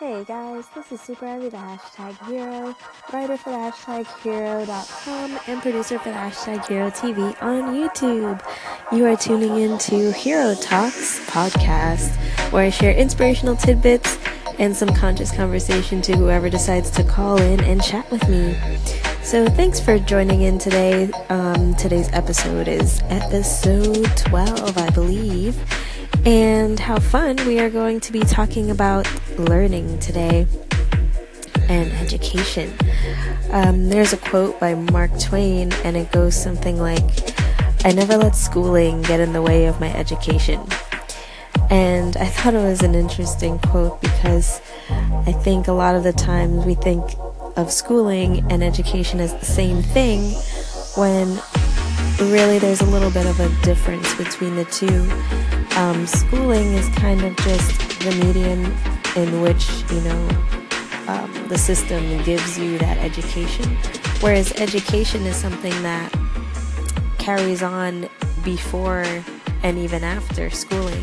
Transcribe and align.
Hey 0.00 0.24
guys, 0.24 0.64
this 0.74 0.92
is 0.92 1.00
Super 1.02 1.26
Ivy, 1.26 1.50
the 1.50 1.58
hashtag 1.58 2.26
hero, 2.26 2.74
writer 3.12 3.36
for 3.36 3.50
the 3.50 3.56
hashtag 3.56 4.06
hero.com, 4.22 5.38
and 5.46 5.60
producer 5.60 5.98
for 5.98 6.08
the 6.08 6.14
hashtag 6.14 6.66
hero 6.66 6.88
TV 6.88 7.36
on 7.42 7.74
YouTube. 7.74 8.40
You 8.92 9.04
are 9.04 9.14
tuning 9.14 9.58
in 9.58 9.76
to 9.76 10.10
Hero 10.12 10.54
Talks 10.54 11.20
podcast, 11.26 12.16
where 12.50 12.64
I 12.64 12.70
share 12.70 12.94
inspirational 12.94 13.56
tidbits 13.56 14.16
and 14.58 14.74
some 14.74 14.88
conscious 14.88 15.36
conversation 15.36 16.00
to 16.00 16.16
whoever 16.16 16.48
decides 16.48 16.90
to 16.92 17.04
call 17.04 17.36
in 17.38 17.60
and 17.60 17.82
chat 17.82 18.10
with 18.10 18.26
me. 18.26 18.56
So, 19.22 19.48
thanks 19.48 19.80
for 19.80 19.98
joining 19.98 20.40
in 20.40 20.58
today. 20.58 21.10
Um, 21.28 21.74
today's 21.74 22.08
episode 22.14 22.68
is 22.68 23.02
episode 23.10 24.06
12, 24.16 24.78
I 24.78 24.88
believe 24.92 25.89
and 26.24 26.78
how 26.78 26.98
fun 26.98 27.36
we 27.46 27.58
are 27.58 27.70
going 27.70 28.00
to 28.00 28.12
be 28.12 28.20
talking 28.20 28.70
about 28.70 29.08
learning 29.38 29.98
today 30.00 30.46
and 31.68 31.90
education. 31.92 32.72
Um, 33.50 33.88
there's 33.88 34.12
a 34.12 34.16
quote 34.16 34.60
by 34.60 34.74
Mark 34.74 35.10
Twain, 35.18 35.72
and 35.84 35.96
it 35.96 36.12
goes 36.12 36.34
something 36.34 36.78
like, 36.78 37.02
I 37.84 37.92
never 37.92 38.16
let 38.16 38.36
schooling 38.36 39.02
get 39.02 39.20
in 39.20 39.32
the 39.32 39.40
way 39.40 39.66
of 39.66 39.80
my 39.80 39.92
education. 39.94 40.60
And 41.70 42.16
I 42.16 42.26
thought 42.26 42.54
it 42.54 42.62
was 42.62 42.82
an 42.82 42.94
interesting 42.94 43.58
quote 43.60 44.00
because 44.02 44.60
I 44.90 45.32
think 45.32 45.68
a 45.68 45.72
lot 45.72 45.94
of 45.94 46.02
the 46.02 46.12
times 46.12 46.66
we 46.66 46.74
think 46.74 47.02
of 47.56 47.70
schooling 47.70 48.44
and 48.50 48.62
education 48.62 49.20
as 49.20 49.32
the 49.34 49.46
same 49.46 49.82
thing 49.82 50.32
when 50.96 51.40
really 52.30 52.58
there's 52.58 52.80
a 52.80 52.86
little 52.86 53.10
bit 53.10 53.26
of 53.26 53.38
a 53.40 53.48
difference 53.62 54.14
between 54.16 54.56
the 54.56 54.64
two. 54.66 55.59
Um, 55.76 56.06
schooling 56.06 56.74
is 56.74 56.88
kind 56.96 57.22
of 57.22 57.36
just 57.38 58.00
the 58.00 58.10
medium 58.24 58.64
in 59.16 59.40
which, 59.40 59.68
you 59.90 60.00
know, 60.02 60.28
um, 61.08 61.48
the 61.48 61.58
system 61.58 62.22
gives 62.24 62.58
you 62.58 62.78
that 62.78 62.98
education, 62.98 63.64
whereas 64.20 64.52
education 64.60 65.26
is 65.26 65.36
something 65.36 65.72
that 65.82 66.12
carries 67.18 67.62
on 67.62 68.08
before 68.44 69.04
and 69.62 69.78
even 69.78 70.04
after 70.04 70.50
schooling. 70.50 71.02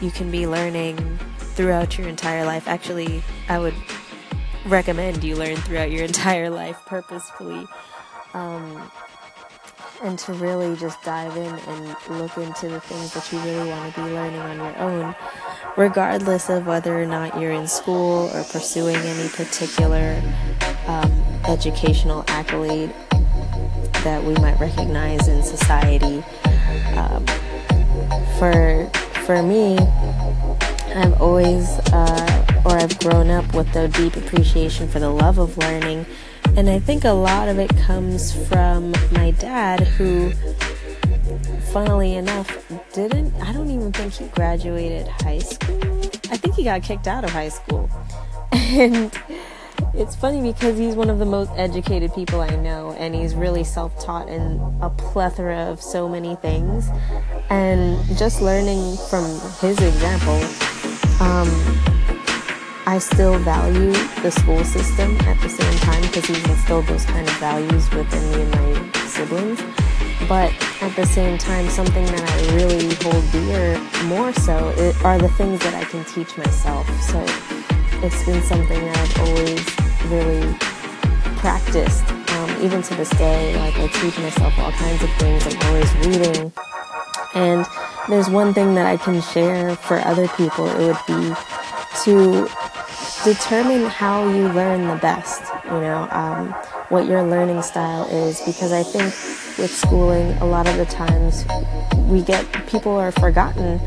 You 0.00 0.10
can 0.10 0.30
be 0.30 0.46
learning 0.46 1.18
throughout 1.38 1.98
your 1.98 2.08
entire 2.08 2.44
life. 2.44 2.68
Actually, 2.68 3.22
I 3.48 3.58
would 3.58 3.74
recommend 4.66 5.24
you 5.24 5.36
learn 5.36 5.56
throughout 5.56 5.90
your 5.90 6.04
entire 6.12 6.50
life 6.50 6.78
purposefully. 6.86 7.66
Um, 8.34 8.90
and 10.02 10.18
to 10.18 10.32
really 10.34 10.76
just 10.76 11.02
dive 11.02 11.36
in 11.36 11.54
and 11.54 11.96
look 12.18 12.36
into 12.36 12.68
the 12.68 12.80
things 12.80 13.12
that 13.14 13.32
you 13.32 13.38
really 13.40 13.68
want 13.68 13.94
to 13.94 14.04
be 14.04 14.10
learning 14.10 14.40
on 14.40 14.56
your 14.56 14.78
own, 14.78 15.14
regardless 15.76 16.48
of 16.48 16.66
whether 16.66 17.00
or 17.00 17.06
not 17.06 17.40
you're 17.40 17.52
in 17.52 17.66
school 17.66 18.30
or 18.34 18.44
pursuing 18.44 18.96
any 18.96 19.28
particular 19.30 20.20
um, 20.86 21.10
educational 21.48 22.24
accolade 22.28 22.92
that 24.04 24.22
we 24.22 24.34
might 24.34 24.58
recognize 24.60 25.26
in 25.28 25.42
society. 25.42 26.22
Um, 26.96 27.26
for 28.38 28.88
for 29.24 29.42
me, 29.42 29.78
I've 30.94 31.20
always 31.20 31.68
uh, 31.92 32.62
or 32.64 32.72
I've 32.72 32.98
grown 33.00 33.30
up 33.30 33.52
with 33.54 33.74
a 33.74 33.88
deep 33.88 34.16
appreciation 34.16 34.88
for 34.88 35.00
the 35.00 35.10
love 35.10 35.38
of 35.38 35.58
learning 35.58 36.06
and 36.56 36.68
I 36.68 36.80
think 36.80 37.04
a 37.04 37.12
lot 37.12 37.48
of 37.48 37.60
it 37.60 37.70
comes 37.76 38.32
from 38.48 38.92
dad, 39.38 39.80
who, 39.80 40.32
funnily 41.72 42.16
enough, 42.16 42.48
didn't, 42.92 43.34
I 43.42 43.52
don't 43.52 43.70
even 43.70 43.92
think 43.92 44.12
he 44.14 44.26
graduated 44.28 45.06
high 45.06 45.38
school. 45.38 46.00
I 46.30 46.36
think 46.36 46.54
he 46.54 46.64
got 46.64 46.82
kicked 46.82 47.06
out 47.06 47.24
of 47.24 47.30
high 47.30 47.48
school. 47.50 47.90
And 48.70 49.10
it's 49.94 50.14
funny 50.14 50.52
because 50.52 50.78
he's 50.78 50.94
one 50.94 51.08
of 51.08 51.18
the 51.18 51.24
most 51.24 51.50
educated 51.56 52.12
people 52.14 52.40
I 52.40 52.54
know, 52.56 52.94
and 52.98 53.14
he's 53.14 53.34
really 53.34 53.64
self 53.64 53.98
taught 54.04 54.28
in 54.28 54.60
a 54.80 54.90
plethora 54.90 55.70
of 55.70 55.80
so 55.80 56.08
many 56.08 56.36
things. 56.36 56.88
And 57.50 57.98
just 58.16 58.42
learning 58.42 58.96
from 59.08 59.24
his 59.60 59.78
example, 59.80 60.38
um, 61.20 61.48
I 62.88 62.98
still 63.00 63.38
value 63.40 63.92
the 64.22 64.30
school 64.30 64.64
system 64.64 65.14
at 65.28 65.38
the 65.42 65.50
same 65.50 65.78
time 65.80 66.00
because 66.00 66.24
he's 66.24 66.42
instilled 66.48 66.86
those 66.86 67.04
kind 67.04 67.28
of 67.28 67.34
values 67.34 67.90
within 67.90 68.30
me 68.30 68.40
and 68.40 68.50
my 68.50 68.92
siblings. 69.00 69.60
But 70.26 70.54
at 70.80 70.96
the 70.96 71.04
same 71.04 71.36
time, 71.36 71.68
something 71.68 72.06
that 72.06 72.22
I 72.22 72.56
really 72.56 72.94
hold 72.94 73.30
dear 73.30 73.78
more 74.06 74.32
so 74.32 74.72
are 75.04 75.18
the 75.18 75.28
things 75.28 75.60
that 75.64 75.74
I 75.74 75.84
can 75.84 76.02
teach 76.06 76.38
myself. 76.38 76.88
So 77.02 77.22
it's 78.02 78.24
been 78.24 78.42
something 78.44 78.82
that 78.82 78.96
I've 78.96 79.28
always 79.28 80.10
really 80.10 80.54
practiced. 81.36 82.08
Um, 82.08 82.62
even 82.62 82.80
to 82.80 82.94
this 82.94 83.10
day, 83.10 83.54
like 83.56 83.76
I 83.76 83.88
teach 84.00 84.18
myself 84.18 84.58
all 84.58 84.72
kinds 84.72 85.02
of 85.02 85.12
things. 85.16 85.46
I'm 85.46 85.60
always 85.68 85.94
reading. 85.96 86.52
And 87.34 87.66
there's 88.08 88.30
one 88.30 88.54
thing 88.54 88.74
that 88.76 88.86
I 88.86 88.96
can 88.96 89.20
share 89.20 89.76
for 89.76 89.98
other 89.98 90.26
people. 90.28 90.66
It 90.68 90.86
would 90.86 91.06
be 91.06 91.34
to 92.04 92.48
determine 93.34 93.84
how 93.84 94.26
you 94.26 94.48
learn 94.48 94.86
the 94.86 94.96
best, 94.96 95.42
you 95.66 95.72
know, 95.72 96.08
um, 96.12 96.48
what 96.88 97.06
your 97.06 97.22
learning 97.22 97.60
style 97.60 98.08
is, 98.08 98.40
because 98.40 98.72
I 98.72 98.82
think 98.82 99.04
with 99.58 99.70
schooling, 99.70 100.32
a 100.38 100.46
lot 100.46 100.66
of 100.66 100.78
the 100.78 100.86
times 100.86 101.44
we 102.06 102.22
get 102.22 102.46
people 102.66 102.92
are 102.92 103.12
forgotten, 103.12 103.78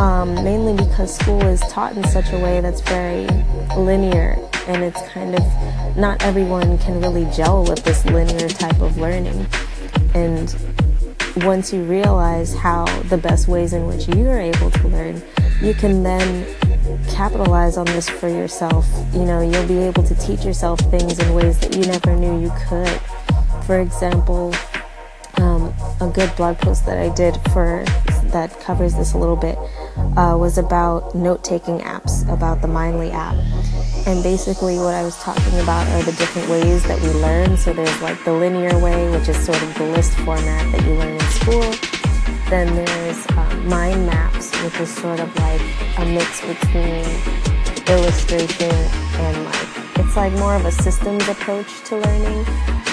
um, 0.00 0.34
mainly 0.34 0.74
because 0.74 1.14
school 1.14 1.42
is 1.42 1.60
taught 1.70 1.96
in 1.96 2.02
such 2.08 2.32
a 2.32 2.38
way 2.38 2.60
that's 2.60 2.80
very 2.80 3.28
linear, 3.76 4.36
and 4.66 4.82
it's 4.82 5.00
kind 5.10 5.36
of 5.36 5.96
not 5.96 6.20
everyone 6.24 6.76
can 6.78 7.00
really 7.00 7.26
gel 7.26 7.62
with 7.62 7.84
this 7.84 8.04
linear 8.06 8.48
type 8.48 8.80
of 8.80 8.98
learning. 8.98 9.46
And 10.12 10.52
once 11.36 11.72
you 11.72 11.84
realize 11.84 12.52
how 12.52 12.86
the 13.02 13.16
best 13.16 13.46
ways 13.46 13.74
in 13.74 13.86
which 13.86 14.08
you're 14.08 14.40
able 14.40 14.72
to 14.72 14.88
learn, 14.88 15.22
you 15.60 15.72
can 15.72 16.02
then 16.02 16.46
capitalize 17.10 17.76
on 17.76 17.86
this 17.86 18.08
for 18.08 18.28
yourself. 18.28 18.86
You 19.12 19.24
know, 19.24 19.40
you'll 19.40 19.66
be 19.66 19.78
able 19.78 20.02
to 20.02 20.14
teach 20.14 20.44
yourself 20.44 20.80
things 20.80 21.18
in 21.18 21.34
ways 21.34 21.58
that 21.60 21.76
you 21.76 21.82
never 21.82 22.14
knew 22.14 22.40
you 22.40 22.52
could. 22.68 23.00
For 23.66 23.80
example, 23.80 24.54
um, 25.36 25.74
a 26.00 26.10
good 26.12 26.34
blog 26.36 26.58
post 26.58 26.86
that 26.86 26.98
I 26.98 27.14
did 27.14 27.36
for 27.52 27.84
that 28.26 28.58
covers 28.60 28.94
this 28.94 29.12
a 29.12 29.18
little 29.18 29.36
bit 29.36 29.58
uh, 30.16 30.36
was 30.38 30.58
about 30.58 31.14
note 31.14 31.44
taking 31.44 31.80
apps, 31.80 32.22
about 32.32 32.62
the 32.62 32.68
Mindly 32.68 33.10
app. 33.10 33.34
And 34.06 34.22
basically, 34.22 34.78
what 34.78 34.94
I 34.94 35.02
was 35.02 35.16
talking 35.18 35.58
about 35.60 35.86
are 35.88 36.02
the 36.02 36.12
different 36.12 36.48
ways 36.48 36.82
that 36.88 37.00
we 37.00 37.08
learn. 37.20 37.56
So, 37.56 37.72
there's 37.72 38.02
like 38.02 38.22
the 38.24 38.32
linear 38.32 38.76
way, 38.78 39.08
which 39.10 39.28
is 39.28 39.36
sort 39.44 39.62
of 39.62 39.74
the 39.74 39.84
list 39.84 40.14
format 40.18 40.72
that 40.72 40.84
you 40.84 40.94
learn 40.94 41.14
in 41.14 41.20
school 41.20 41.92
then 42.52 42.74
there's 42.74 43.26
um, 43.30 43.66
mind 43.66 44.04
maps, 44.04 44.41
which 44.62 44.78
is 44.80 44.94
sort 44.94 45.20
of 45.20 45.34
like 45.36 45.60
a 45.98 46.04
mix 46.06 46.40
between 46.40 47.04
illustration 47.88 48.70
and 48.70 49.44
like 49.44 49.72
it's 49.96 50.16
like 50.16 50.32
more 50.34 50.54
of 50.54 50.64
a 50.64 50.72
systems 50.72 51.26
approach 51.28 51.82
to 51.84 51.96
learning. 51.96 52.46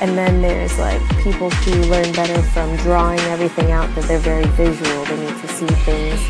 And 0.00 0.16
then 0.16 0.40
there's 0.40 0.78
like 0.78 1.00
people 1.22 1.50
who 1.50 1.72
learn 1.90 2.12
better 2.12 2.40
from 2.40 2.76
drawing 2.78 3.20
everything 3.20 3.70
out 3.70 3.94
that 3.94 4.04
they're 4.04 4.18
very 4.18 4.46
visual. 4.50 5.04
They 5.04 5.20
need 5.20 5.40
to 5.40 5.48
see 5.48 5.66
things 5.66 6.20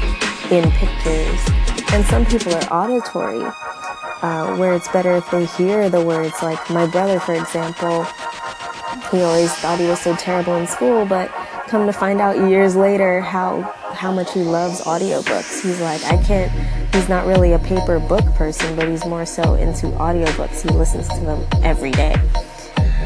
in 0.51 0.71
pictures. 0.73 1.41
And 1.93 2.05
some 2.07 2.25
people 2.27 2.55
are 2.55 2.65
auditory, 2.73 3.45
uh, 4.23 4.57
where 4.57 4.75
it's 4.75 4.89
better 4.89 5.13
if 5.17 5.31
they 5.31 5.47
hear 5.47 5.89
the 5.89 6.03
words. 6.03 6.35
Like 6.43 6.71
my 6.71 6.87
brother, 6.87 7.21
for 7.21 7.35
example, 7.35 8.05
he 9.11 9.23
always 9.23 9.53
thought 9.55 9.79
he 9.79 9.87
was 9.87 10.01
so 10.01 10.17
terrible 10.17 10.57
in 10.57 10.67
school, 10.67 11.07
but 11.07 11.29
come 11.69 11.87
to 11.87 11.93
find 11.93 12.21
out 12.21 12.49
years 12.49 12.75
later 12.75 13.21
how 13.21 13.73
how 14.01 14.11
much 14.11 14.33
he 14.33 14.41
loves 14.41 14.81
audiobooks. 14.81 15.61
He's 15.63 15.79
like, 15.79 16.03
I 16.05 16.17
can't 16.23 16.51
he's 16.95 17.11
not 17.11 17.27
really 17.27 17.53
a 17.53 17.59
paper 17.59 18.01
book 18.01 18.25
person, 18.35 18.75
but 18.75 18.89
he's 18.89 19.05
more 19.05 19.27
so 19.27 19.57
into 19.57 19.89
audiobooks. 19.89 20.63
He 20.63 20.71
listens 20.71 21.07
to 21.09 21.21
them 21.21 21.47
every 21.63 21.91
day. 21.91 22.17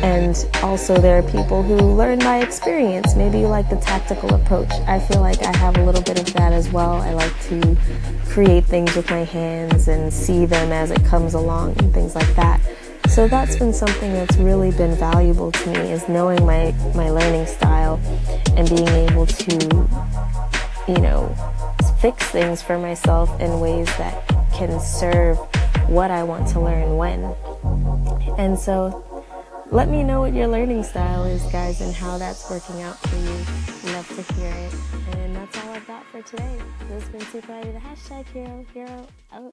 And 0.04 0.36
also 0.62 0.96
there 0.96 1.18
are 1.18 1.22
people 1.22 1.64
who 1.64 1.74
learn 1.74 2.20
by 2.20 2.42
experience. 2.42 3.16
Maybe 3.16 3.44
like 3.44 3.68
the 3.68 3.76
tactical 3.76 4.34
approach. 4.34 4.70
I 4.86 5.00
feel 5.00 5.20
like 5.20 5.42
I 5.42 5.56
have 5.56 5.76
a 5.78 5.84
little 5.84 6.02
bit 6.02 6.20
of 6.20 6.32
that 6.34 6.52
as 6.52 6.70
well. 6.70 7.02
I 7.02 7.12
like 7.12 7.40
to 7.48 7.76
create 8.28 8.64
things 8.64 8.94
with 8.94 9.10
my 9.10 9.24
hands 9.24 9.88
and 9.88 10.12
see 10.12 10.46
them 10.46 10.70
as 10.70 10.92
it 10.92 11.04
comes 11.04 11.34
along 11.34 11.76
and 11.80 11.92
things 11.92 12.14
like 12.14 12.32
that. 12.36 12.60
So 13.08 13.26
that's 13.26 13.56
been 13.56 13.72
something 13.72 14.12
that's 14.12 14.36
really 14.36 14.70
been 14.70 14.94
valuable 14.96 15.50
to 15.52 15.70
me 15.70 15.92
is 15.92 16.08
knowing 16.08 16.44
my, 16.46 16.72
my 16.94 17.10
learning 17.10 17.46
style 17.46 18.00
and 18.56 18.68
being 18.68 18.88
able 18.88 19.26
to, 19.26 19.88
you 20.88 20.98
know, 20.98 21.34
fix 22.00 22.26
things 22.28 22.62
for 22.62 22.78
myself 22.78 23.40
in 23.40 23.60
ways 23.60 23.86
that 23.96 24.26
can 24.52 24.78
serve 24.80 25.38
what 25.88 26.10
I 26.10 26.22
want 26.22 26.48
to 26.48 26.60
learn 26.60 26.96
when. 26.96 27.34
And 28.38 28.58
so 28.58 29.04
let 29.70 29.88
me 29.88 30.02
know 30.02 30.20
what 30.20 30.34
your 30.34 30.46
learning 30.46 30.84
style 30.84 31.24
is, 31.24 31.42
guys, 31.44 31.80
and 31.80 31.94
how 31.94 32.18
that's 32.18 32.48
working 32.50 32.82
out 32.82 32.98
for 32.98 33.16
you. 33.16 33.92
Love 33.92 34.06
to 34.08 34.34
hear 34.34 34.50
it. 34.50 34.74
And 35.16 35.34
that's 35.34 35.58
all 35.64 35.70
I've 35.72 35.86
got 35.86 36.04
for 36.06 36.22
today. 36.22 36.58
This 36.88 37.02
has 37.02 37.08
been 37.12 37.20
Super 37.22 37.52
Ivy, 37.52 37.70
the 37.72 37.78
hashtag 37.78 38.26
hero, 38.26 38.64
hero 38.72 39.06
out. 39.32 39.42